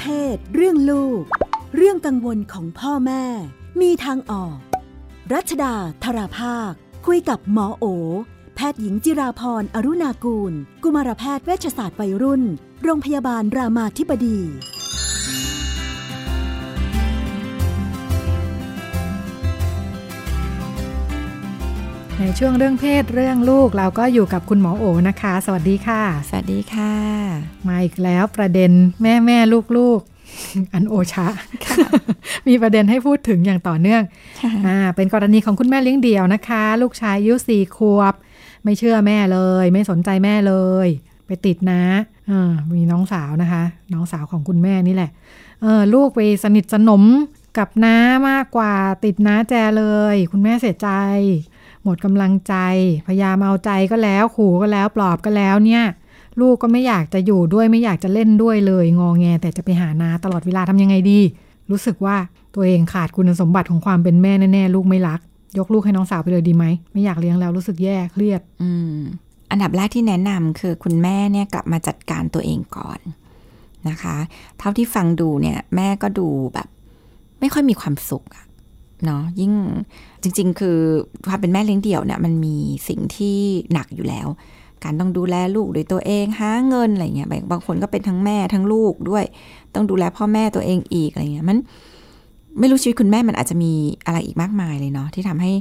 [0.00, 1.22] เพศ เรื่องลูก
[1.76, 3.24] เรื่องกังวลของพ่อแม่
[3.80, 4.56] มีทางออก
[5.32, 5.74] รัชดา
[6.04, 6.72] ธราภาค
[7.06, 7.84] คุยกับหมอโอ
[8.54, 10.52] แพทย์หญิงจิราพรอรุณากูล
[10.82, 12.42] กุมารแพทย์เวชศาสตร์วัยรุ่น
[12.82, 14.38] โรงพยาบาลรามาธิบดี
[22.26, 26.92] ในช่วงเรื่องเพศเรื่องลูกเราก็อยู่กับคุณหมอโอนะคะ สวัสดีค่ะ สวัสดีค่ะ
[27.68, 28.70] มาอีกแล้วประเด็น
[29.02, 30.00] แม่แม่ลูกลูก
[30.72, 31.26] อันโอชะ
[32.48, 34.02] มีประเด็นให้พูดถึงอย่างต่อเนื่อง
[34.66, 38.14] อ่าเป็นกรณีของคุณแม่เลี้ยงเดี่ยวนะคะ ลูกชายอายุสี่ขวบ
[38.64, 40.54] ไม่เชื่อแม่เลย ไม่สนใจแม่เล
[40.86, 40.88] ย
[41.26, 41.82] ไปติดนะ
[42.28, 43.62] เออมีน้องสาวนะคะ
[43.92, 45.10] น้องสาวของคุณแม่นี่แหละ
[45.62, 47.02] เออลูกไปสนิทสนม
[47.58, 47.96] กับน้า
[48.28, 49.84] มากกว่าติดน้าแจเล
[50.14, 50.90] ย คุณแม่เสียใจ
[51.84, 52.54] หมดกำลังใจ
[53.06, 55.84] พยายามเอาใจก็แล้วขู่ก็แล้วปลอบก็แล้วเนี่ย
[56.40, 61.20] ลูกก็ไม่อยากจะอยู่ด้วยไม่อยากจะเล่นด้วยเลยงอแง แต่จะไปหานาตลอดเวลาทำยังไงดี
[61.70, 62.16] รู้สึกว่า
[62.54, 65.20] ตัวเองขาดคุณสมบัติของความเป็นแม่แน่ๆลูกไม่รัก
[65.58, 69.00] ยกลูกให้น้องสาวไปเลยดีไหมไม่อยากเลี้ยงแล้วรู้สึกแย่เครียด อืม
[69.50, 73.00] อันดับแรกที่แนะนำคือคุณแม่เนี่ยกลับมาจัดการตัวเองก่อน
[73.88, 74.16] นะคะ
[74.58, 76.68] เท่าที่ฟังดูเนี่ย แม่ก็ดูแบบ
[77.40, 78.44] ไม่ค่อยมีความสุขอะ
[79.06, 79.52] เนาะยิ่ง
[80.22, 80.78] จริง ๆ คือ
[81.28, 82.56] ความเป็นแม่เลี้ยงเดี่ยวเนี่ยมันมี
[82.88, 83.36] สิ่งที่
[83.72, 84.28] หนักอยู่แล้ว
[84.84, 89.24] การต้องดูแลลูกโดยตัวเองหาเงินอะไรเงี้ยบางคนก็เป็นทั้งแม่ทั้งลูกด้วย
[89.74, 91.58] ต้องดูแลพ่อแม่ตัวเองอีกอะไรเงี้ยมัน
[92.58, 93.72] ไม่รู้ชีวิตคุณแม่มันอาจจะมี
[94.06, 95.52] อะไรอีกมากมายเลยเนาะที่ทำให้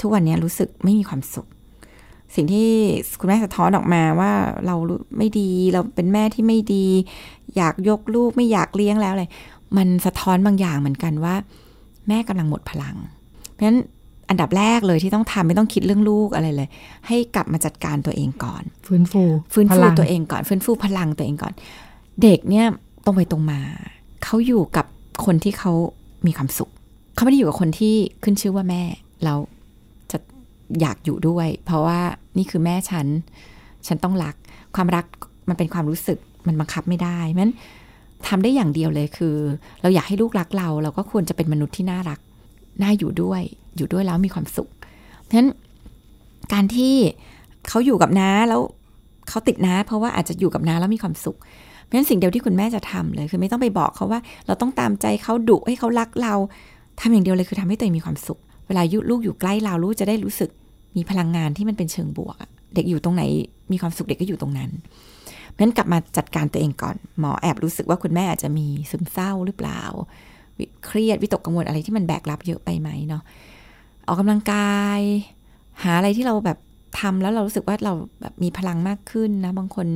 [0.00, 1.46] ทุกวันนี้รู้สึกไม่มีความสุข
[2.34, 2.70] สิ่งที่
[3.20, 4.32] คุณแม่สะท้อนออกมาว่า
[4.66, 4.76] เรา
[5.18, 6.86] ไม่ดีเราเป็นแม่ที่ไม่ดี
[7.56, 9.24] อยากยกลูกไม่อยากเลี้ยงแล้วอะไร
[9.76, 11.34] มันสะท้อนบางอย่างเหมือนกันว่า
[12.08, 12.96] แม่กำลังหมดพลัง
[13.52, 13.78] เพราะฉะนั้น
[14.30, 16.68] อันดับแรกเลยที่ต้องทำไม่ต้องคิดเรื่องลูกอะไรเลย
[17.06, 21.52] ให้กลับมาจัดการตัวเองก่อน ฟื้นฟู ฟื้นพฟูลังตัวเองก่อน ฟื้นฟูพลังตัวเองก่อน
[22.22, 22.66] เด็กเนี่ย
[23.04, 23.60] ตรงไปตรงมา
[24.24, 24.86] เขาอยู่กับ
[25.24, 25.72] คนที่เขา
[26.26, 26.70] มีความสุข
[27.14, 28.82] เขาไม่ได้อยู่กับคนที่ขึ้นชื่อว่าแม่
[29.24, 29.38] แล้ว
[30.10, 30.18] จะ
[30.80, 32.00] อยากอยู่ด้วย เพราะว่า
[32.38, 33.06] นี่คือแม่ฉัน
[33.86, 34.34] ฉันต้องรัก
[34.76, 35.04] ความรัก
[35.48, 37.54] มันเป็นความรู้สึกมันบังคับไม่ได้เพราะฉะนั้น
[38.28, 39.36] ทำได้อย่างเดียวเลยคือ
[39.82, 42.20] เราอยากให้ลูกรักเรา เราก็ควรจะเป็นมนุษย์ที่น่ารัก
[42.82, 43.42] น่าอยู่ด้วย
[43.76, 44.68] อยู่ด้วยแล้วมีความสุข
[45.22, 45.48] เพราะฉะนั้น
[46.52, 46.94] การที่
[47.68, 48.60] เขาอยู่กับน้าแล้ว
[49.28, 51.38] เขาติดน้าเพราะว่าอาจจะอยู่กับน้าแล้วมีความสุข
[51.82, 56.34] เพราะฉะนั้นสิ่งเดียวที่คุณแม่จะทำเลย คือไม่ต้องไปบอกเขาว่า เราต้องตามใจเขาดุให้เขารักเรา
[57.00, 60.50] ทำอย่างเดียวเลยคือทำให้ตัวเองมีความสุข เวลายุลูกอยู่ใกล้เราลูกจะได้รู้สึก
[60.96, 62.36] มีพลังงานที่มันเป็นเชิงบวก
[62.74, 63.22] เด็กอยู่ตรงไหน
[63.72, 64.70] มีความสุขเด็กก็อยู่ตรงนั้น
[65.54, 69.82] เพราะฉะนั้นกลับมาจัดการตัวเองก่อน หมอแอบรู้สึกว่าคุณแม่อาจจะมีซึมเศร้าหรือเปล่า
[70.86, 73.22] เครียดวิตกกังวลอะไรที่มันแบกรับเยอะไปไหมเนาะ
[74.06, 75.00] ออกกำลังกาย
[75.82, 76.58] หาอะไรที่เราแบบ
[77.00, 79.86] ทำแล้วเรารู้สึกว่าเราแบบมีพลังมากขึ้นนะ บางคน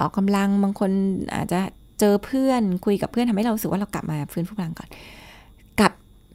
[0.00, 0.90] ออกกำลังบางคน
[1.34, 1.60] อาจจะ
[2.00, 4.88] เจอเพื่อนคุยกับเพื่อนทำให้เรารู้สึกว่าเรากลับมาฟื้นฟูพลังก่อน
[5.80, 5.92] กับ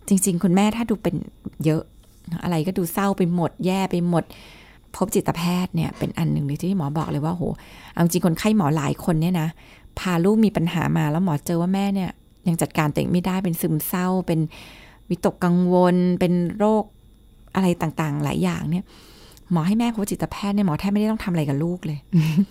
[0.07, 1.15] จริง ๆ คุณแม่ถ้าดูเป็น
[1.65, 1.83] เยอะ
[2.43, 4.23] อะไรก็ดูเศร้าไปหมด แย่ไปหมด
[4.97, 7.43] พบจิตแพทย์เนี่ยเป็นอันหนึ่งเลยที่หมอบอกเลยว่าโห
[7.93, 9.47] เอาจริงคนไข้หมอหลายคนเนี่ยนะ
[9.99, 12.09] พาลูกมีปัญหามาแล้วหมอเจอว่าแม่เนี่ย
[12.47, 14.39] ยังจัดการตัวเองไม่ได้เป็นซึมเศร้า เป็น
[15.09, 16.83] วิตกกังวล เป็นโรค
[17.55, 18.85] อะไรต่างๆ หลายอย่างเนี่ย
[19.51, 21.99] หมอให้แม่พบจิตแพทย์เนี่ยหมอแทบไม่ได้ต้องทำอะไรกับลูกเลย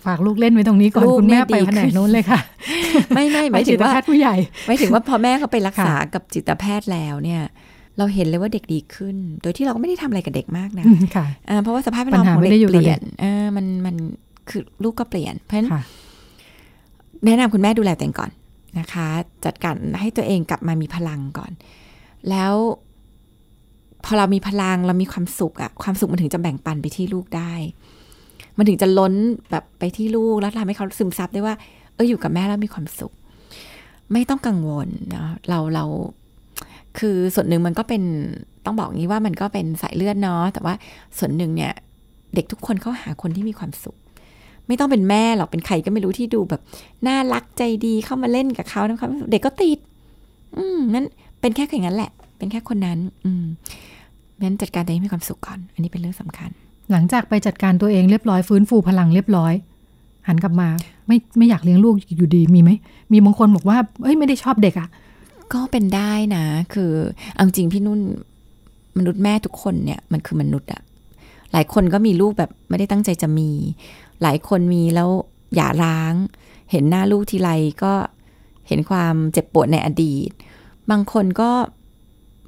[0.05, 2.39] ฝากลูกเล่นไว้ตรงนี้ก่อนลูกคุณแม่เนี่ยไปดีแผนขึ้กนนู้นเลยค่ะ
[3.15, 4.35] ไม่ไม่หไปมายจิถึตงว่าแพทย์ผู้ใหญ่
[4.67, 7.41] หมายถึงว่าพอแม่เขาไปรักษาค่ะกับจิตแพทย์แล้วเนี่ย
[7.97, 10.85] เราเห็นเลยว่าเด็กดีขึ้น โดยที่เราก็ไม่ได้ทำอะไรกับเด็กมากนะ
[11.15, 13.95] ค่ะอ่าเพราะว่าสภาพแวดล้อมปัญหาของไม่เด็ได้กอยู่เปกับลี่เด็ยกนเออมันมัน
[14.49, 15.81] คือลูกก็เปลี่ยน เพราะฉะนั้นค่ะ
[17.25, 18.31] แนะนำคุณแม่ดูแลตัวเองก่อน
[18.79, 19.07] นะคะ
[19.45, 21.51] จัดการให้ตัวเองกลับมามีพลังก่อน
[22.29, 22.53] แล้ว
[24.05, 27.53] พอเรามีพลังเรามีความสุขอะความสุขมันถึงจะแบ่งปันไปที่ลูกได้
[28.57, 29.13] มันถึงจะล้น
[29.51, 31.55] แบบไปที่ลูกแล้วทำให้เขาซึมซับได้ว่า
[31.93, 33.13] เอออยู่กับแม่แล้วมีความสุข
[34.13, 35.85] ไม่ต้องกังวลนะเราเรา
[36.99, 38.03] คือส่วนหนึ่งมันก็เป็น
[38.65, 40.73] ต้องบอกงี้ว่ามันก็เป็นสายเลือดเนาะแต่ว่า
[41.17, 41.71] ส่วนหนึ่งเนี่ย
[42.35, 43.95] เด็กทุกคนเขาหาคนที่มีความสุข
[44.67, 46.61] ไม่ต้องเป็นแม่หรอกเป็นใครก็ไม่รู้ที่ดูแบบ
[47.07, 49.79] น่ารักใจดีเข้ามาเล่นกับเขานะครับเด็กก็ติด
[50.57, 51.05] อืมนั้น
[51.41, 53.45] เป็นแค่อย่างนั้นแหละ เป็นแค่คนนั้น อืม
[54.43, 56.49] งั้นจัดการตัวเองให้มีความสุขก่อน อันนี้เป็นเรื่องสำคัญ
[56.91, 59.53] หลังจากไปจัดการตัวเองเรียบร้อยฟื้นฟูพลังเรียบร้อย
[60.27, 60.69] หันกลับมา
[61.07, 62.71] ไม่ไม่อยากเลี้ยงลูกอยู่ดีมีไหม
[63.11, 64.89] มีบางคนบอกว่าเอ้ยไม่ได้ชอบเด็กอะ
[65.53, 66.91] ก็เป็นได้นะ คือ
[67.33, 68.01] เอาจริงพี่นุ่น
[68.97, 70.81] มนุษย์แม่ทุกคนเนี่ยมันคือมนุษย์อะ
[71.51, 73.49] หลายคนก็มีลูกแบบไม่ได้ตั้งใจจะมี
[74.21, 75.09] หลายคนมีแล้ว
[75.55, 76.13] หย่าร้าง
[76.71, 77.49] เห็นหน้าลูกทีไร
[77.83, 77.93] ก็
[78.67, 80.29] เห็นความเจ็บปวดในอดีต
[80.91, 81.51] บางคนก็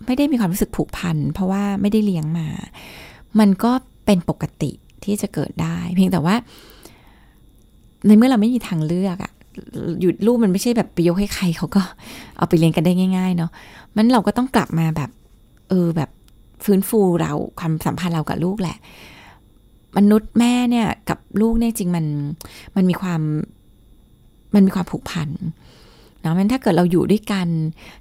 [0.06, 2.48] ไม่ได้มีความรู้สึกผูกพัน เพราะว่าไม่ได้เลี้ยงมา
[3.40, 3.72] มันก็
[4.06, 4.72] เป็นปกติ
[5.04, 6.36] ที่จะเกิดได้ เพียงแต่ว่า
[8.06, 9.32] ในเมื่อเราไม่มีทางเลือกอะ
[10.02, 11.82] อยู่ลูกมันไม่ใช่แบบไปยกให้ใครเขาก็
[12.38, 13.52] เอาไปเลี้ยงกันได้ง่าย ๆ เนาะ
[13.96, 15.10] มันเราก็ต้องกลับมาแบบ
[15.70, 16.10] เออแบบ
[16.64, 18.78] ฟื้นฟูเราความสัมพันธ์เรากับลูกแหละ
[19.98, 22.06] มนุษย์แม่เนี่ยกับลูกเนี่ยจริงมัน
[22.76, 23.22] มันมีความ
[24.54, 25.30] มันมีความผูกพัน
[26.22, 27.48] เนาะมันถ้าเกิดเราอยู่ด้วยกัน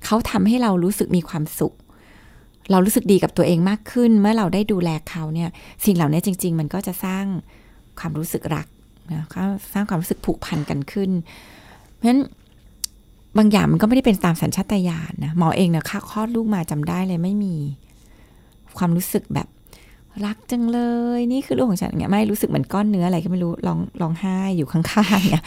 [0.05, 1.75] เขาทำให้เรารู้สึกมีความสุข
[2.71, 5.51] เรารู้สึกดีกับตัวเองมากขึ้น เมื่อเราได้ดูแลเขาเนี่ย
[5.85, 7.25] สิ่งเหล่านี้จริง ๆ มันก็จะสร้าง
[8.01, 8.67] ความรู้สึกรัก
[9.13, 9.43] นะก็
[9.73, 11.11] สร้างความรู้สึกผูกพันกันขึ้น
[11.95, 12.21] เพราะฉะนั้น
[13.39, 17.55] บางอย่างมันก็ไม่ได้เป็นตามสัญชาตญาณนะหมอเองเนี่ยค่าคลอดลูกมาจำได้เลยไม่มี
[18.79, 19.49] ความรู้สึกแบบ
[20.27, 20.81] รักจังเล
[21.19, 25.45] ย นี่คือลูกของฉันเนี่ยไม่รู้สึกเหมือนก้อนเนื้ออะไรก็ไม่รู้ร้องร้องไห้อยู่ข้างๆเนี่ย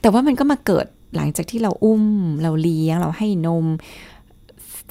[0.00, 2.04] แต่ว่ามันก็มาเกิดหลังจากที่เราอุ้ม
[2.42, 3.66] เราเลี้ยง เราให้นม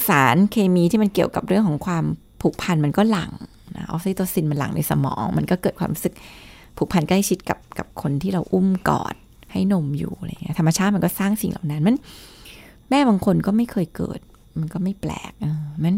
[0.08, 2.04] สารเคมีที่มันเกี่ยวกับเรื่องของความ
[2.42, 3.32] ผูกพันมันก็หลัง
[3.76, 6.14] นะออกซิโตซินมันหลังในสมอง มันก็เกิดความรู้สึก
[6.78, 9.16] ผูกพันใกล้ชิดกับกับคนที่เราอุ้มกอด
[9.52, 11.96] ให้นมอยู่อะไรเงี้ยธรรมชาติมันก็สร้างสิ่งเหล่านั้นมัน
[12.90, 14.20] แม่บางคนก็ไม่เคยเกิด
[14.60, 15.32] มันก็ไม่แปลก
[15.84, 15.96] มัน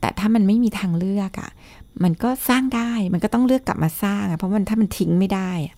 [0.00, 1.50] แต่ถ้ามันไม่มีทางเลือกอะ่ะ
[2.04, 5.76] มันก็สร้างได้มันก็ต้องเลือกกลับมาสร้างอะเพราะมันถ้ามันทิ้งไม่ได้อะ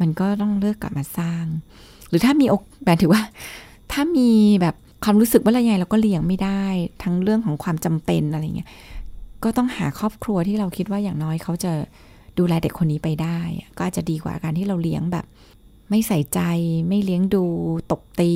[0.00, 1.44] มันก็ต้องเลือกกลับมาสร้าง
[2.08, 3.22] หรือถ้ามีอกแบบถือว่า
[3.92, 4.30] ถ้ามี
[4.60, 4.74] แบบ
[5.04, 6.64] ความรู้สึกว่าอะไรไงเราก็เลี้ยงไม่ได้
[7.02, 8.68] ทั้งเรื่องของความจำเป็นอะไรเงี้ย
[9.44, 11.72] ก็ต้องหาครอบครัวที่เราคิดว่าอย่างน้อยเขาจะ
[12.38, 13.38] ดูแลเด็กคนนี้ไปได้
[13.76, 15.24] ก็อาจจะดีกว่าการที่เราเลี้ยงแบบ
[15.90, 16.40] ไม่ใส่ใจ
[16.88, 17.44] ไม่เลี้ยงดู
[17.90, 18.32] ตบตี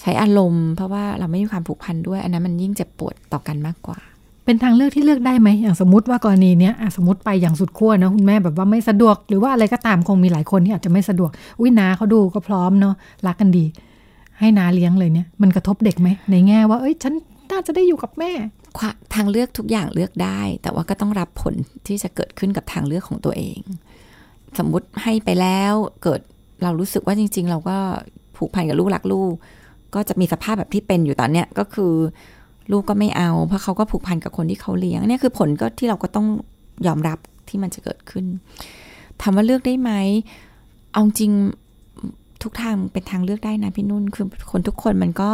[0.00, 3.98] ใช้อารมณ์ เพราะว่าเราไม่มีความผูกพันด้วย อันนั้นมันยิ่งเจ็บปวดต่อกันมากกว่า
[4.44, 11.30] เป็นทางเลือกที่เลือกได้ไหมอย่างสมมติว่ากรณีเนี้ยสมมติไปอย่างสุดขั้วนะคุณแม่แบบว่าไม่สะดวก หรือว่าอะไรก็ตามคงมีหลายคนที่อาจจะไม่สะดวก
[11.60, 12.94] อุ้ยนาเขาดูก็พร้อมเนาะ
[13.26, 13.64] รักกันดี
[14.38, 17.14] ให้นาเลี้ยงเลยเนี่ยมันกระทบเด็กไหมในแง่ว่า เอ้ยฉัน
[17.50, 18.32] น่าจะได้อยู่กับแม่
[19.14, 21.54] ทางเลือกทุกอย่างเลือกได้ แต่ว่าก็ต้องรับผล
[21.86, 23.58] ที่จะเกิดขึ้นกับทางเลือกของตัวเอง
[24.58, 25.72] สมมุติให้ไปแล้ว
[26.02, 26.20] เกิด
[26.62, 27.76] เรารู้สึกว่าจริง ๆ เราก็
[28.36, 29.32] ผูกพันกับลูกรักลูก
[29.94, 31.92] ก็จะมีสภาพแบบที่เป็นอยู่ตอนเนี้ยก็คือ
[32.72, 36.26] ลูกก็ไม่เอา เพราะเขาก็ผูกพันกับคนที่เขาเลี้ยงเนี่ยคือผลก็ที่เราก็ต้อง
[36.86, 38.26] ยอมรับที่มันจะเกิดขึ้น
[39.20, 39.90] ถามว่าเลือกได้ไหม
[40.92, 41.32] เอาจริง
[42.42, 45.30] ทุกทางเป็นทางเลือกได้นะพี่นุ่นคือคนทุกคนมันก็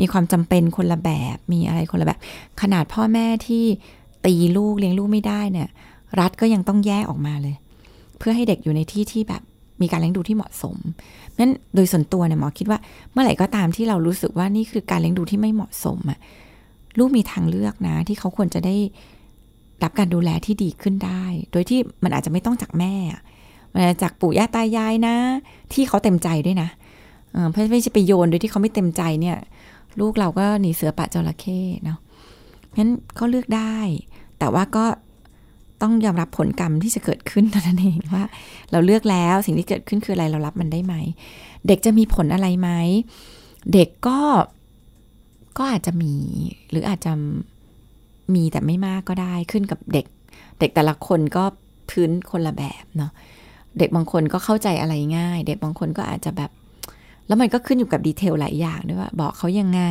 [0.00, 2.20] มีความจำเป็นคนละแบบ มีอะไรคนละแบบ
[2.60, 3.64] ขนาดพ่อแม่ที่
[4.26, 5.68] ตีลูกเลี้ยงลูกไม่ได้เนี่ย
[6.20, 7.54] รัฐก็ยังต้องแยกออกมาเลย
[8.18, 9.42] เพื่อให้เด็กอยู่ในที่ที่แบบ
[9.82, 10.76] มีการเลี้ยงดูที่เหมาะสม
[11.38, 12.78] นั้นโดยส่วนตัวเนี่ยหมอคิดว่า
[13.12, 16.18] เมื่อไหร่ก็ตามที่เรารู้สึกว่านี่คือการเลี้ยงดูที่ไม่เหมาะสมอะ
[16.98, 18.76] ลูกมีทางเลือกนะ ที่เขาควรจะได้
[19.82, 22.94] รับการดูแลที่ดีขึ้นได้ โดยที่มันอาจจะไม่ต้องจากแม่
[23.72, 25.16] มันจากปู่ย่าตายายนะ
[25.72, 26.68] ที่เขาเต็มใจด้วยนะ
[27.50, 29.36] เพราะไม่ใช่ไปโยนโดยที่เขาไม่เต็มใจเนี่ย
[30.00, 31.98] ลูกเราก็หนีเสือปะจระเข้เนาะ
[32.76, 33.76] งั้นก็เลือกได้
[34.38, 34.84] แต่ว่าก็
[35.82, 38.24] ต้องยอมรับผลกรรมที่จะเกิดขึ้นเท่านั้นเองว่า
[38.72, 40.94] เราเลือกแล้วสิ่งที่เกิดขึ้นคืออะไรเรารับมันได้ไหม
[41.66, 42.70] เด็กจะมีผลอะไรไหม
[43.72, 44.18] เด็กก็
[45.58, 46.14] ก็อาจจะมี
[46.70, 47.12] หรืออาจจะ
[48.34, 50.06] มีแต่ไม่มากก็ได้ขึ้นกับเด็ก
[50.60, 51.44] เด็กแต่ละคนก็
[51.90, 53.12] พื้นคนละแบบเนาะ
[53.78, 56.50] เด็กบางคนก็เข้าใจอะไรง่าย เด็กบางคนก็อาจจะแบบ
[57.26, 59.82] แล้วมันก็ขึ้นอยู่กับดีเทลหลายอย่างด้วยว่าบอกเขายังไง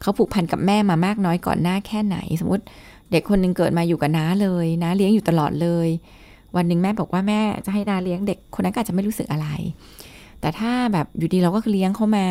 [0.00, 2.64] เขาผูกพันกับแม่มามากน้อยก่อนหน้าแค่ไหน สมมติ
[3.10, 5.88] เด็กคนหนึ่งเกิดมาอยู่กับน้าเลยน้าเลี้ยงอยู่ตลอดเลย
[6.56, 9.48] วันหนึ่งแม่บอกว่าแม่จะให้น้าเลี้ยงเด็กคนนั้นก็อาจจะไม่รู้สึกอะไร
[10.40, 12.26] แต่ถ้าแบบอยู่ดีเราก็เลี้ยงเขามา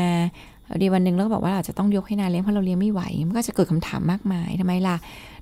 [0.82, 4.96] ดีวันหนึ่งเราก็บอกว่าเราจะต้องยกให้นาเลี้ยงเพราะเราเลี้ยงไม่ไหว มันก็จะเกิดคำถามมากมายทำไมล่ะ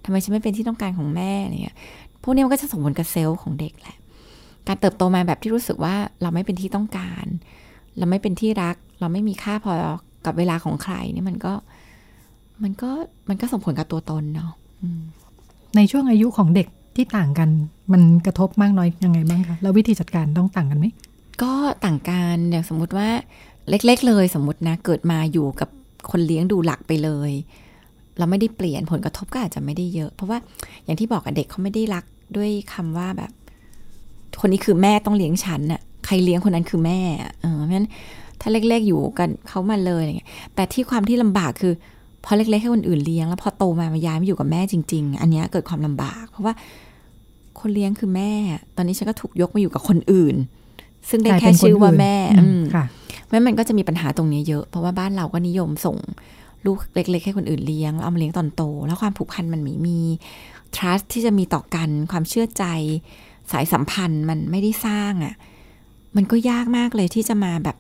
[0.06, 1.76] ทำไมฉันไม่เป็นที่ต้องการของแม่เนี่ย
[2.24, 3.98] พวกนี้มันก็จะส่งผลกับเซลล์ของเด็กแหละ
[4.68, 7.26] การเติบโตมาแบบที่รู้สึกว่าเราไม่เป็นที่ต้องการ
[7.98, 9.74] เราไม่เป็นที่รัก เราไม่มีค่าพอ
[10.26, 11.54] กับเวลาของใครนี่มันก็
[12.64, 12.92] มันก็
[13.30, 14.52] มันก็ส่งผลกับตัวตนเนาะ
[15.76, 17.50] ในช่วงอายุของเด็กที่ต่างกัน
[17.94, 20.86] มันกระทบมากน้อยยังไงบ้างคะแล้ววิธีจัดการต้องต่างกันไหม
[21.44, 21.54] ก็
[21.86, 23.08] ต่างกันอย่างสมมุติว่า
[23.70, 25.70] เล็ก ๆ เลยสมมตินะเกิดมาอยู่กับ
[26.12, 27.32] คนเลี้ยงดูหลักไปเลย
[28.18, 30.38] เราไม่ได้เปลี่ยนผลกระทบก็อาจจะไม่ได้เยอะ เพราะว่า
[30.84, 32.06] อย่างที่บอกกับเด็กเขาไม่ได้รัก
[32.38, 33.32] ด้วยคำว่าแบบ
[34.40, 37.00] คนนี้คือแม่ต้องเลี้ยงฉันน่ะใค รเลี้ยงคนนั้นคือแม่
[37.42, 37.88] เออเพราะฉะนั้น
[38.42, 41.74] ถ้าเล็กๆอยู่กันเขามาเลยอะไรเงี้ยแต่ที่ความที่ลำบากคือ
[42.26, 46.54] พอเล็กๆให้คนอื่นเลี้ยงแล้วพอโตมามาย้ายมาอยู่กับแม่จริง ๆ อันนี้เกิดความลำบาก เพราะว่า
[47.60, 48.32] คนเลี้ยงคือแม่
[48.76, 50.36] ตอนนี้ฉันก็ถูกยกมาอยู่กับคนอื่น
[51.10, 52.86] ซึ่งได้แค่ชื่อว่าแม่อืค่ะ
[53.30, 55.98] แม่มันก็จะมีปัญหาตรงนี้เยอะ เพราะว่าบ้านเราก็นิยมส่ง
[56.66, 60.00] ลูกเล็กๆให้คนอื่นเลี้ยงเอามาเลี้ยงตอนโต แล้วความผูกพันมันมีมี
[60.76, 62.66] trust ที่จะมีต่อกันความเชื่อใจ
[63.52, 65.34] สายสัมพันธ์มันไม่ได้สร้างอะ่ะ
[66.16, 67.78] มันก็ยากมากเลยที่จะมาแบบ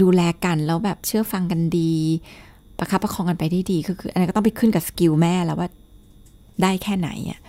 [0.00, 1.92] ดูแลกันแล้วแบบเชื่อฟังกันดี
[2.78, 5.68] ประคับประคองกันไปได้ดีก็คืออันนี้ก็ต้องไปขึ้นกับสกิลแม่แล้วว่า
[6.62, 7.40] ได้แค่ไหนอะ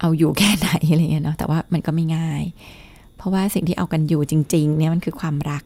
[0.00, 2.42] เอาอยู่แค่ไหนอะไรเงี้ยเนาะแต่ว่ามันก็ไม่ง่าย
[3.16, 5.62] เพราะว่าสิ่งที่เอากันอยู่จริง ๆ เนี่ยมันคือความรัก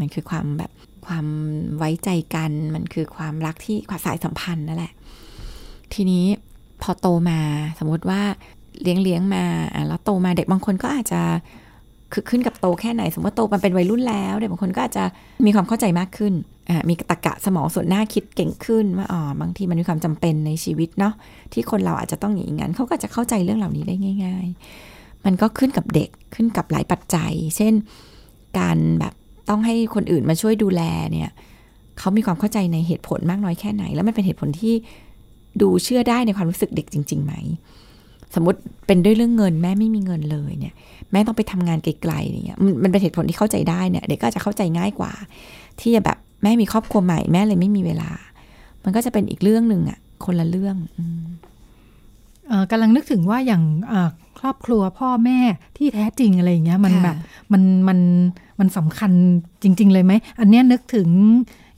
[0.00, 0.70] มันคือความแบบ
[1.06, 1.26] ความ
[1.78, 4.92] ไว้ใจกัน มันคือความรักที่ความสายสัมพันธ์นั่นแหละ
[5.94, 6.24] ทีนี้
[6.82, 7.40] พอโตมา
[7.78, 8.20] สมมติว่า
[8.82, 9.44] เลี้ยงเลี้ยงมา
[9.88, 11.22] แล้วโตมาเด็กบางคนก็อาจจะ
[12.12, 15.04] คือขึ้นกับโตแค่ไหน สมมติว่าโตมันเป็นวัยรุ่นแล้วเด็กบางคนก็อาจจะ
[15.46, 16.34] มีความเข้าใจมากขึ้น
[16.88, 21.14] มีตะกะสมองส่วนหน้าคิดเก่งขึ้นว่าอ๋อบางทีมันมีความจำเป็นในชีวิตเนาะ
[21.52, 24.46] ที่คนเราอาจจะต้องอย่างนั้นเขาก็จะเข้าใจเรื่องเหล่านี้ได้ง่าย
[24.86, 27.72] ๆ มันก็ขึ้นกับเด็กขึ้นกับหลายปัจจัย เช่น
[28.58, 29.14] การแบบ
[29.48, 31.30] ต้องให้คนอื่นมาช่วยดูแลเนี่ย
[31.98, 34.74] เขามีความเข้าใจในเหตุผลมากน้อยแค่ไหน แล้วมันเป็นเหตุผลที่
[35.62, 37.34] ดูเชื่อได้ในความรู้สึกเด็กจริงๆไหม
[38.34, 40.74] สมมติเป็นด้วยเรื่องเงินแม่ไม่มีเงินเลยเนี่ย
[41.12, 45.12] แม่ต้องไปทำงานไกลๆเนี่ยมันเป็นเหตุผลที่เข้าใจได้เนี่ยเด็กก็จะเข้าใจง่ายกว่า
[45.80, 48.10] ที่จะแบบแม่มีครอบครัวใหม่แม่เลยไม่มีเวลา
[48.84, 50.76] มันก็จะเป็นอีกเรื่องหนึ่งอะคนละเรื่อง
[52.70, 53.62] กำลังนึกถึงว่าอย่าง
[54.40, 55.38] ครอบครัวพ่อแม่
[55.76, 57.16] ที่แท้จริงอะไรอย่างเงี้ยมันแบบ
[57.52, 57.98] มันมัน
[58.60, 59.12] มันสำคัญ
[59.62, 61.08] จริง ๆ เลยไหม อันนี้นึกถึง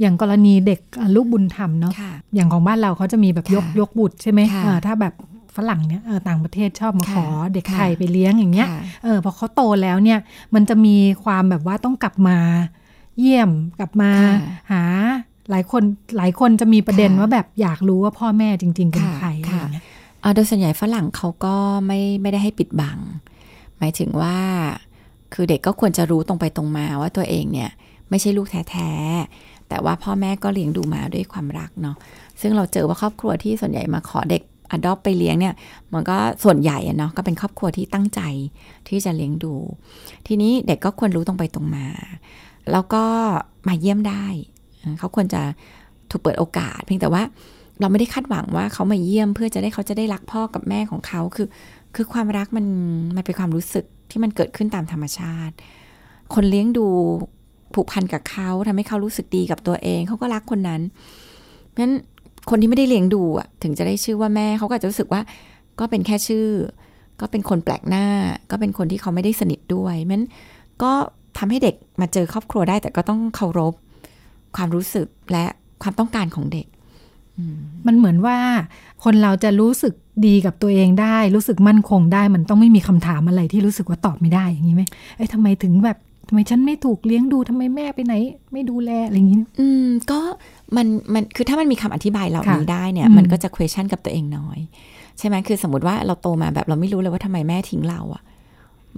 [0.00, 0.80] อย่างกรณีเด็ก
[1.14, 1.92] ลูกบุญธรรมเนาะ
[2.34, 4.40] อย่างของบ้านเราเขาจะมีแบบยกยกบุตรใช่ไหม
[4.86, 5.14] ถ้าแบบ
[5.56, 8.68] ฝรั่งเนี่ยต่างประเทศชอบมาขอเด็กไทยไปเลี้ยงอย่างเงี้ย
[9.04, 10.18] เออพอเขาโตแล้วเนี่ย
[10.54, 12.38] มันจะมีความแบบว่าต้องกลับมา
[13.18, 14.10] เยี่ยมกลับมา
[14.72, 14.82] หา
[15.50, 15.82] หลายคน
[16.16, 19.84] หลายคนจะมีประเด็นว่าแบบอยากรู้ว่าพ่อแม่จริง ๆ เป็นใครอะไรเงี้ย
[20.34, 21.54] โดยส่วนใหญ่ฝรั่งเขาก็
[21.86, 22.98] ไม่ไม่ได้ให้ปิดบัง
[23.78, 24.36] หมายถึงว่า
[25.34, 27.70] คือเด็กก็ควรจะรู้ตรงไปตรงมาว่าตัวเองเนี่ย
[28.10, 31.96] ไม่ใช่ลูกแท้ๆแต่ว่าพ่อแม่ก็เลี้ยงดูมาด้วยความรักเนาะ
[32.40, 34.42] ซึ่งเราเจอว่าครอบครัวที่ส่วนใหญ่มาขอเด็ก
[34.74, 35.54] อดอปไปเลี้ยงเนี่ย
[35.92, 38.20] มันก็ส่วนใหญ่เนาะก็เป็นครอบครัวที่ตั้งใจ
[38.88, 39.54] ที่จะเลี้ยงดู
[40.26, 41.86] ทีนี้เด็กก็ควรรู้ตรงไปตรงมา
[42.72, 43.04] แล้วก็
[43.68, 44.24] มาเยี่ยมได้
[44.98, 45.42] เขาควรจะ
[46.10, 47.22] ถูกเปิดโอกาส เพียงแต่ว่า
[47.80, 51.48] เราไม่ได้คาดหวังว่าเขามาเยี่ยมเพื่อจะได้เขาจะได้รักพ่อกับแม่ของเขาคือ
[51.94, 52.66] คือความรักมัน
[53.16, 55.54] มันเป็นความรู้สึกที่มันเกิดขึ้นตามธรรมชาติ
[56.34, 56.86] คนเลี้ยงดู
[57.74, 60.82] ผูกพันกับเขาทำให้เขารู้สึกดีกับตัวเอง เขาก็รักคนนั้น
[61.70, 61.94] เพราะฉะนั้น
[62.50, 65.20] คนที่ไม่ได้เลี้ยงดูอะถึงจะได้ชื่อว่าแม่เขาก็จะรู้สึกว่า
[65.80, 66.46] ก็เป็นแค่ชื่อ
[67.20, 68.06] ก็เป็นคนแปลกหน้า
[68.50, 70.22] ก็เป็นคนที่เขาไม่ได้สนิทด้วยมัน
[70.82, 70.92] ก็
[71.38, 73.74] ทำให้เด็กมาเจอครอบครัวได้แต่ก็ต้องเคารพ
[74.56, 75.44] ความรู้สึกและ
[75.82, 76.66] ความต้องการของเด็ก
[77.86, 78.38] มันเหมือนว่า
[79.04, 79.94] คนเราจะรู้สึก
[80.26, 84.82] ดีกับตัวเองได้ รู้สึกมั่นคงได้ มันต้องไม่มีคำถามอะไรที่รู้สึกว่าตอบไม่ได้อย่างนี้ไหม
[85.16, 85.98] ไอ้ทำไมถึงแบบ
[86.28, 88.14] ทำไมฉันไม่ถูกเลี้ยงดูทำไมแม่ไปไหน
[88.52, 90.20] ไม่ดูแลอะไรอย่างนี้ อืมก็
[90.76, 94.58] มันมันคือถ้ามันมีคำอธิบายเหล่านี้ได้เนี่ย มันก็จะ question กับตัวเองน้อย
[95.18, 98.22] ใช่ไหมคือสมมติว่าเราโตมาแบบเราไม่รู้เลยว่าทำไมแม่ทิ้งเราอะ่ะ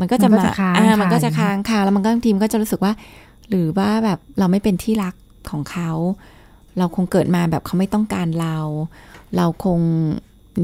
[0.01, 0.43] มันก็จะมา
[0.77, 2.93] อ่ามันก็จะค้างคาแล้วมันก็ทีมก็จะรู้สึกว่า
[3.49, 5.15] หรือว่าแบบเราไม่เป็นที่รัก
[5.51, 5.91] ของเขา
[6.79, 8.57] เราคงเกิดมาแบบเขาไม่ต้องการเรา
[9.37, 9.81] เราคง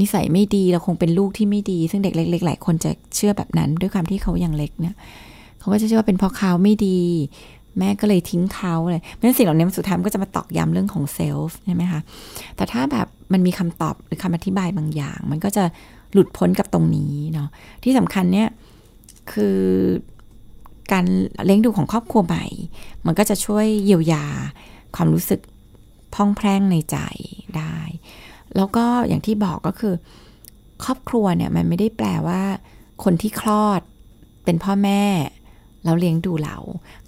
[0.01, 4.95] นิสัยไม่ดีเราคงเป็นลูกที่ไม่ดี ซึ่งเด็กเล็กๆหลายคนจะเชื่อแบบนั้น ด้วยความที่เขายังเล็กเนี่ย
[5.59, 6.99] เขาก็จะเชื่อว่าเป็นเพราะเขาไม่ดี
[7.79, 12.01] แม่ก็เลยทิ้งเขาเลยเพราะฉะนั้นสิ่งเหล่านี้มันสุดท้ายก็จะมาตอกย้ำเรื่องของเซลฟ์ใช่ไหมคะ
[12.55, 15.63] แต่ถ้าแบบมันมีคำตอบหรือคำอธิบายบางอย่าง มันก็จะ
[16.13, 17.49] หลุดพ้นกับตรงนี้เนาะ
[17.83, 18.49] ที่สำคัญเนี่ย
[19.31, 19.59] คือ
[20.91, 21.05] การ
[21.45, 22.45] เลี้ยงดูของครอบครัวใหม่
[23.05, 24.25] มันก็จะช่วยเยียวยา
[24.95, 25.39] ความรู้สึก
[26.15, 26.97] พ่องแพร่งในใจ
[27.57, 27.77] ได้
[28.55, 29.93] แล้วก็อย่างที่บอกก็คือ
[30.83, 32.41] ครอบครัวเนี่ยมันไม่ได้แปลว่า
[33.03, 33.81] คนที่คลอด
[34.45, 35.03] เป็นพ่อแม่
[35.83, 36.57] แล้วเลี้ยงดูเรา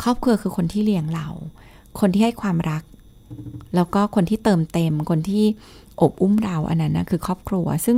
[0.03, 1.27] ครอบครัวคือคนที่เลี้ยงเรา
[1.99, 2.83] คนที่ให้ความรัก
[3.75, 5.45] แล้วก็คนที่เติมเต็ม คนที่
[6.01, 7.97] อบอุ้มเราอันนั้นนะคือครอบครัว ซึ่ง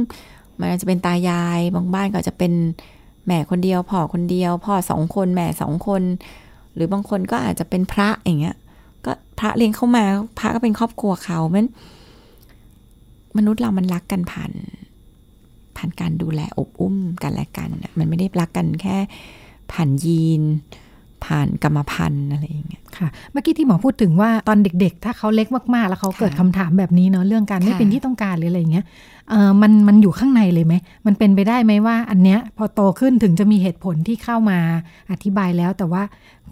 [0.59, 2.53] มันจะเป็นตายาย บางบ้านก็จะเป็น
[3.25, 6.03] แม่คนเดียวพ่อคนเดียว พ่อสองคนแม่สองคน
[6.73, 8.55] หรือบางคนก็อาจจะเป็นพระอย่างเงี้ย
[9.05, 10.05] ก็พระเลี้ยงเข้ามา
[10.39, 11.67] พระก็เป็นครอบครัวเขามัน
[13.37, 14.51] มนุษย์เรามันรักกันผ่าน
[15.77, 18.97] ผ่านการดูแลอบอุ้มกันและกันมันไม่ได้รักกันแค่
[19.71, 20.43] ผ่านยีน
[21.25, 28.85] ผ่านกรรมพันธุ์อะไรอย่างเงี้ยค่ะ เมื่อกี้ที่หมอพูดถึงว่าตอนเด็กๆ ถ้าเขาเล็กมากๆ แล้วเขาเกิดคำถามแบบนี้เนาะเรื่องการไม่เป็นที่ต้องการหรืออะไรอย่างเงี้ย
[29.29, 30.73] เออมันมันอยู่ข้างในเลยไหม
[31.05, 34.59] มันเป็นไปได้ไหมว่า อันเนี้ยพอโตขึ้นถึงจะมีเหตุผลที่เข้ามา
[35.11, 36.03] อธิบายแล้ว แต่ว่า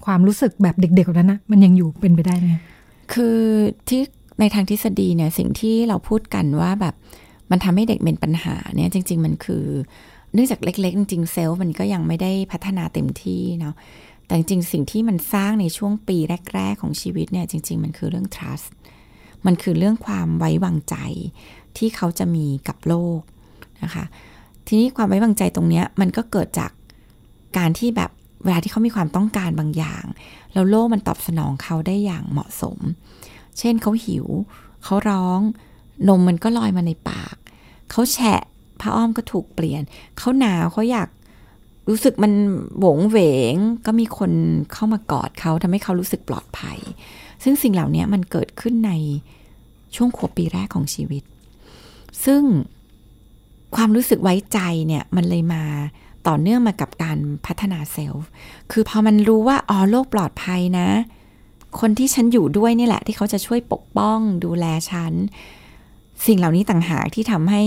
[0.06, 2.48] ความรู้สึกแบบเด็กๆนั้นนะมันยังอยู่เป็นไปได้ไหม
[3.14, 3.40] คือ
[3.90, 4.02] ที่
[4.40, 6.96] ในทางทฤษฎีเนี่ยสิ่งที่เราพูดกันว่าแบบ
[7.52, 9.66] มันทำให้เด็กเป็นปัญหาเนี่ยจริง ๆ มันคือ
[10.36, 13.76] เนื่องจากเล็ก ๆ จริงๆเซลล์มันก็ยังไม่ได้พัฒนาเต็มที่เนาะ
[14.26, 16.18] แต่จริงสิ่งที่มันสร้างในช่วงปี
[16.54, 18.68] แรก ๆ ของชีวิตเนี่ยจริง ๆ มันคือเรื่อง trust
[19.46, 20.96] มันคือเรื่องความไว้วางใจ
[21.78, 23.20] ที่เขาจะมีกับโลก
[23.84, 24.06] นะคะ
[24.68, 26.72] ทีนี้ความไว้วางใจตรงนี้มันก็เกิดจาก
[27.58, 28.12] การที่แบบ
[28.44, 30.06] เวลาที่เขามีความต้องการบางอย่าง
[30.54, 32.80] แล้วโลกมันตอบสนองเขาได้อย่างเหมาะสม
[33.60, 34.26] เช่นเขาหิว
[34.84, 35.40] เขาร้อง
[36.08, 37.36] นมมันก็ลอยมาในปาก
[37.92, 38.42] เขาแฉะ
[38.82, 39.82] ผ้าอ้อมก็ถูกเปลี่ยน
[40.18, 41.10] เขาหนาวเขาอยาก
[41.90, 42.34] รู้สึกมัน
[42.78, 43.18] โหวงเหว
[43.54, 43.56] ง
[43.86, 44.32] ก็มีคน
[44.74, 46.80] เข้ามากอดเขาทำให้เขารู้สึกปลอดภัย
[47.44, 48.92] ซึ่งสิ่งเหล่านี้มันเกิดขึ้นใน
[49.96, 51.24] ช่วงขวบปีแรกของชีวิต
[52.26, 52.42] ซึ่ง
[53.76, 55.64] ความรู้สึกไว้ใจเนี่ยมันเลยมา
[56.28, 58.26] ต่อเนื่องมากับการพัฒนาเซลล์
[58.72, 60.88] คือพอมันรู้ว่าอ๋อโลกปลอดภัยนะ
[61.80, 65.14] คนที่ฉันอยู่ด้วยนี่แหละ ที่เขาจะช่วยปกป้องดูแลฉัน
[66.26, 67.64] สิ่งเหล่านี้ต่างหากที่ทำให้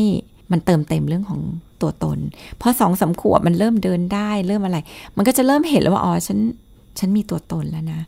[0.52, 1.40] มันเติมเต็มเรื่องของ
[1.82, 2.18] ตัวตน
[2.60, 4.78] พอสองสาขวบมันเริ่มเดินได้เริ่มอะไร
[5.16, 6.38] มันก็จะเริ่มเห็นแล้วว่าอ๋อฉัน
[6.98, 8.00] ฉันมีตัวตนแล้วนะ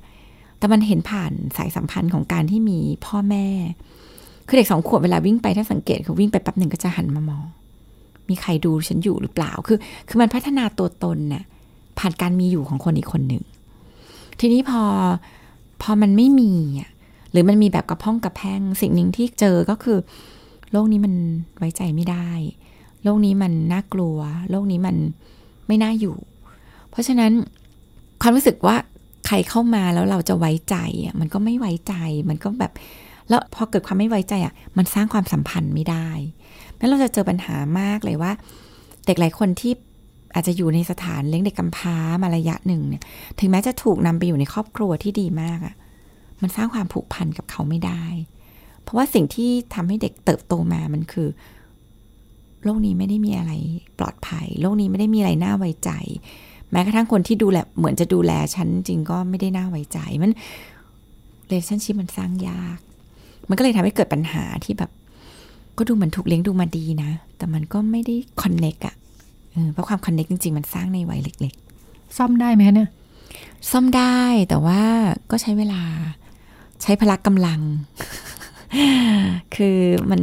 [0.59, 3.47] แต่มันเห็นผ่านสายสัมพันธ์ของการที่มีพ่อแม่
[4.47, 7.45] คือเด็กสองขวบเวลาวิ่งไปถ้าสังเกตเขาวิ่งไปแป๊บหนึ่งก็จะหันมามอง
[8.29, 9.79] มีใครดูฉันอยู่หรือเปล่า คือ
[10.09, 11.45] คือมันพัฒนาตัวตนเนี่ย
[11.99, 13.43] ผ่านการมีอยู่ของคนอีกคนหนึ่ง
[14.41, 14.83] ทีนี้พอ
[15.83, 16.91] พอมันไม่มีอะ
[17.33, 19.99] หรือมันมีแบบกระพ้องกระแพงสิ่งหนึ่งที่เจอก็คือ
[20.73, 21.15] โลกนี้มัน
[21.59, 22.29] ไว้ใจไม่ได้
[23.03, 24.19] โลกนี้มันน่ากลัว
[24.51, 24.97] โลกนี้มัน
[25.67, 26.17] ไม่น่าอยู่
[26.91, 27.33] เพราะฉะนั้น
[28.23, 28.77] ความรู้สึกว่า
[29.27, 31.95] ใครเข้ามาแล้วเราจะไว้ใจอะมันก็ไม่ไว้ใจ
[32.29, 32.73] มันก็แบบ
[33.29, 36.09] แล้วพอเกิดความไม่ไว้ใจอะ มันสร้างความสัมพันธ์ไม่ได้
[36.79, 38.33] นั้นเราจะเจอปัญหามากเลยว่า
[39.07, 39.73] เด็กหลายคนที่
[40.35, 43.03] อาจจะอยู่ในสถานเลี้ยงเด็กกำพร้ามาระยะหนึ่งเนี่ย
[43.39, 45.75] ถึงแม้จะถูกนำไปอยู่ในครอบครัวที่ดีมากอะ
[46.43, 48.05] มันสร้างความผูกพันกับเขาไม่ได้
[48.91, 51.29] ราะว่าสิ่งที่ทำให้เด็กเติบโตมามันคือ
[52.65, 53.53] โลกนี้ไม่ได้มีอะไร
[53.99, 55.91] ปลอดภัย โลกนี้ไม่ได้มีอะไรน่าไว้ใจ
[56.71, 60.33] แม้กระทั่งคนที่ดูแลเหมือนจะดูแลฉันจริงก็ไม่ได้น่าไว้ใจมัน
[61.49, 62.79] เรชั่นชิพมันสร้างยาก
[63.49, 64.91] มันก็เลยทำให้เกิดปัญหาที่แบบ
[65.77, 68.95] ก็ดูเหมือนถูกเลี้ยงดูมาดีนะ แต่มันก็ไม่ได้คอนเน็กอะ
[69.73, 71.55] เพราะความคอนเน็กจริง ๆ มันสร้างในวัยเล็ก
[71.87, 72.91] ๆ ซ่อมได้ไหมเนี่ย
[73.71, 74.83] ซ่อมได้แต่ว่า
[75.31, 75.83] ก็ใช้เวลา
[76.83, 77.61] ใช้พละกำลัง
[79.55, 79.79] คือ
[80.11, 80.23] มัน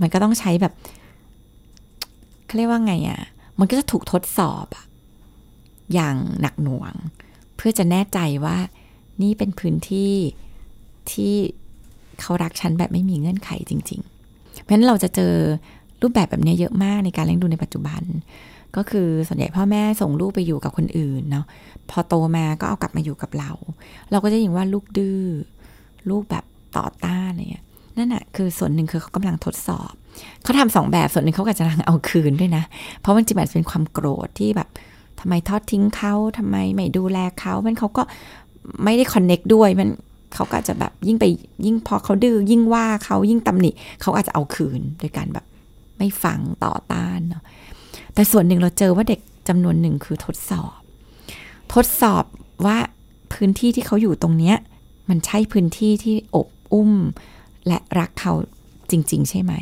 [0.00, 0.72] มันก็ต้องใช้แบบ
[2.46, 3.20] เขาเรียกว่าไงอะ่ะ
[3.58, 4.84] มันก็จะถูกทดสอบอะ
[5.94, 6.94] อย่างหนักหน่วง
[7.56, 8.56] เพื่อจะแน่ใจว่า
[9.22, 10.12] นี่เป็นพื้นที่
[11.12, 11.34] ที่
[12.20, 14.00] เขารักฉันแบบไม่มีเงื่อนไขจริง
[14.32, 15.34] ๆ เพราะฉะนั้นเราจะเจอ
[16.02, 18.02] รูปแบบแบบนี้เยอะมากในการเลี้ยงดูในปัจจุบัน
[18.76, 21.46] ก็คือส่วนใหญ่พ่อแม่ส่งลูกไปอยู่กับคนอื่นเนาะ
[21.90, 23.50] พอโตมาก็เอากลับมาอยู่กับเรา
[24.10, 25.20] เราก็จะยินว่าลูกดื้อ
[26.10, 26.44] ลูกแบบ
[26.76, 27.64] ต่อต้านอะไรเงี้ย
[27.96, 29.92] นั่นแหะคือส่วนหนึ่งคือเขากำลังทดสอบ
[30.42, 32.64] เขาทำสองแบบส่วนหนึ่งเขาก็จะลังเอาคืนด้วยนะ
[33.00, 34.68] เพราะมันจะแบบเป็นความโกรธที่แบบ
[35.20, 38.02] ทำไมทอดทิ้งเขาทำไมไม่ดูแลเขา มันเขาก็
[38.84, 39.88] ไม่ได้คอนเน็กด้วยมัน
[40.34, 41.24] เขาก็จะแบบยิ่งไป
[41.64, 45.44] ยิ่งพอเขาดื้อยิ่งว่าเขายิ่งตำหนิเขาอาจจะเอาคืนโดยการแบบ
[45.98, 47.42] ไม่ฟังต่อต้านเนาะ
[48.14, 50.78] แต่ส่วนหนึ่งเราเจอว่าเด็กจำนวนหนึ่งคือทดสอบ
[51.74, 52.24] ทดสอบ
[52.66, 52.78] ว่า
[53.32, 54.56] พื้นที่ที่เขาอยู่ตรงเนี้ย
[55.08, 56.92] มันใช่พื้นที่ที่อบ อุ้ม
[57.66, 58.32] และรักเขา
[58.90, 59.52] จริง ๆ ใช่ไหม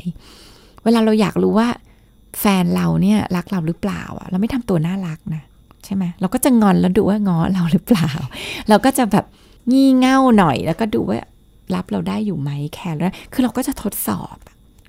[0.84, 1.68] เวลาเราอยากรู้ว่า
[2.40, 5.42] แฟนเราเนี่ยรักเราหรือเปล่าอะเราไม่ทำตัวน่ารักนะ
[5.84, 8.10] ใช่ไหมเราก็จะงอนแล้วดูว่างอเราหรือเปล่า
[8.68, 9.24] เราก็จะแบบ
[9.72, 11.20] งี่เง่าหน่อยแล้วก็ดูว่า
[11.74, 14.36] รับเราได้อยู่ไหมแคร์แล้วคือเราก็จะทดสอบ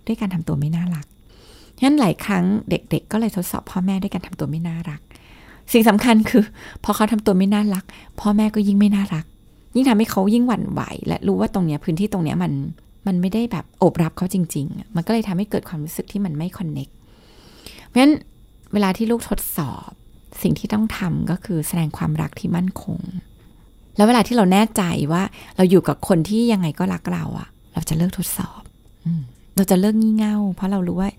[0.05, 1.05] ด้วยการทำตัวไม่น่ารัก
[1.77, 5.01] ฉะนั้นหลายครั้งเด็ก ๆ ก็เลยทดสอบพ่อแม่ด้วยการทำตัวไม่น่ารัก
[5.71, 6.43] สิ่งสำคัญคือ
[6.83, 7.83] พอเขาทำตัวไม่น่ารัก
[8.19, 9.25] พ่อแม่ก็ยิ่งไม่น่ารัก
[9.75, 12.53] ยิ่งทำให้เขายิ่งหวั่นไหว และรู้ว่าตรงเนี้ยพื้นที่ตรงเนี้ยมัน
[13.07, 16.87] มันไม่ได้แบบโอบรับเขาจริง ๆ มันก็เลยทำให้เกิดความรู้สึกที่มันไม่คอนเน็ก
[17.87, 18.13] เพราะฉะนั้น
[18.73, 19.89] เวลาที่ลูกทดสอบ
[20.41, 22.99] สิ่งที่ต้องทำก็คือแสดงความรักที่มั่นคง
[23.95, 25.23] แล้วเวลาที่เราแน่ใจว่า
[25.57, 28.61] เราอยู่กับคนที่ยังไงก็รักเราอะเราจะเลิกทดสอบ
[29.55, 31.09] เราจะเลิกงี่เง่า เพราะเรารู้ว่า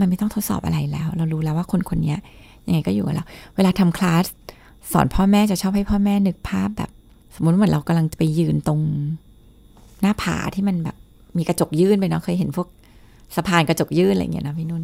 [0.00, 2.14] มันไม่ต้องทดสอบอะไรแล้ว เรารู้แล้วว่าคนคนนี้
[2.66, 3.24] ยังไงก็อยู่กับเรา
[3.56, 4.24] เวลาทำคลาส
[4.92, 6.90] สอนพ่อแม่จะชอบให้พ่อแม่นึกภาพแบบ
[7.34, 8.80] สมมติว่าเรากำลังจะไปยืนตรง
[10.00, 10.96] หน้าผาที่มันแบบ
[11.36, 12.68] มีกระจกยื่นไปเนาะเคยเห็นพวก
[13.36, 14.82] สะพานกระจกยื่นอะไรเงี้ยนะพี่นุ่น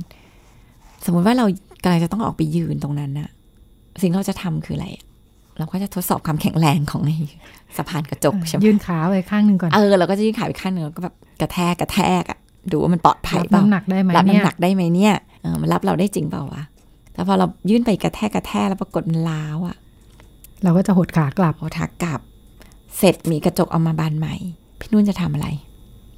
[1.04, 1.44] สมมุติว่าเรา
[1.82, 3.28] กำลังจะต้องออกไปยืนตรงนั้นนะ
[4.02, 4.88] สิ่งเราจะทำคืออะไร
[5.58, 7.16] เราก็จะทดสอบความแข็งแรงของไอ้
[7.76, 12.38] สะพานกระจกใช่ไหมยืนขาไว้ข้างหนึ่งก่อนเออเราก็จะยืนขาไปข้างหนึ่งแล้วก็แบบกระแทกกระแทกอะ
[12.72, 16.62] ดูว่ามันปลอดภัยเปล่ารับน้ำหนักได้ไหมรับน้ำหนักได้ไหมเนี่ยเออมันรับเราได้จริงเปล่าวะ
[17.12, 19.76] แต่พอเรายื่นไปกระแทกกระแทกแล้วปรากฏมันล้าวอะ
[20.62, 22.20] เราก็จะหดขากลับหดขากลับ
[22.98, 24.34] เสร็จมีกระจกเอามาบานใหม่
[24.80, 25.48] พี่นุ่นจะทำอะไร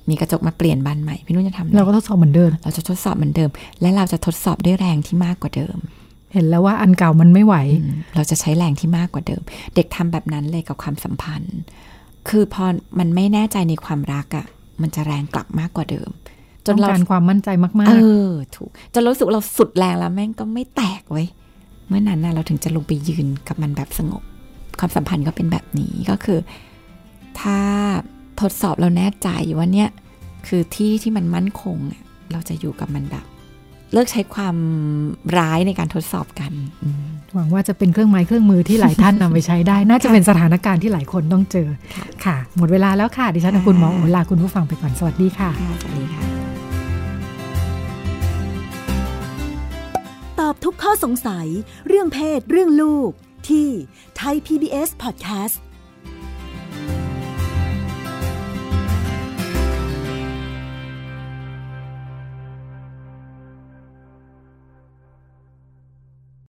[0.09, 5.77] มีกระจกมาเปลี่ยนบานใหม่ พี่นุ่นจะทำเราก็ทดสอบเหมือนเดิม เราจะทดสอบเหมือนเดิม และเราจะทดสอบด้วยแรงที่มากกว่าเดิม
[6.33, 7.57] เห็นแล้วว่าอันเก่ามันไม่ไหว
[8.15, 9.43] เราจะใช้แรงที่มากกว่าเดิม
[9.75, 11.57] เด็กทำแบบนั้นเลยกับความสัมพันธ์
[12.29, 12.65] คือพอ
[12.99, 14.47] มันไม่แน่ใจในความรักอะ่ะ
[14.83, 16.11] มันจะแรงกลับมากกว่าเดิม
[16.67, 17.95] จนเราการความมั่นใจมากๆ เอ
[18.27, 21.25] อ ถูก จนรู้สึกเราสุดแรงแล้วแม่งก็ไม่แตกไว้
[21.89, 24.23] เมื่อนั้นนะเราถึงจะลงไปยืนกับมันแบบสงบ
[24.79, 26.39] ความสัมพันธ์ก็เป็นแบบนี้ก็คือ
[27.41, 27.59] ถ้า
[28.41, 29.89] ทดสอบเราแน่ใจว่าเนี่ย
[30.47, 31.77] คือที่ที่มันมั่นคง
[32.33, 33.25] เราจะอยู่กับมันแบบ
[33.93, 34.57] เลิกใช้ความ
[35.39, 36.53] ร้ายในการทดสอบกัน
[37.35, 41.69] หวังว่าจะเป็นเครื่องไม้เครื่องมือที่หลายท่านนำไปใช้ได้ น่าจะเป็นสถานการณ์ที่หลายคนต้องเจอ
[42.25, 45.51] ค่ะ หมดเวลาแล้วค่ะ ดิฉันคุณหมอโอลาคุณผู้ฟังไปก่อนสวัสดีค่ะ
[45.83, 46.23] สวัสดีค่ะ
[50.41, 51.47] ตอบทุกข้อสงสัย
[51.89, 53.11] เรื่องเพศเรื่องลูก
[53.49, 53.69] ที่
[54.17, 55.57] ไทย PBS Podcast